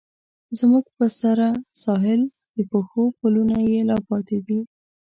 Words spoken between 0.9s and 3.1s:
په سره ساحل، د پښو